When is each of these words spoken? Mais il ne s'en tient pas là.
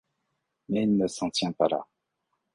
Mais 0.69 0.81
il 0.81 0.97
ne 0.97 1.05
s'en 1.05 1.29
tient 1.29 1.51
pas 1.51 1.67
là. 1.67 1.85